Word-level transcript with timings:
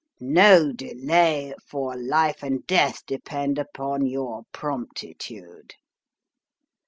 No 0.19 0.71
delay; 0.71 1.53
for 1.69 1.95
life 1.95 2.41
and 2.41 2.65
death 2.65 3.05
depend 3.05 3.59
upon 3.59 4.07
your 4.07 4.41
promptitude.' 4.51 5.75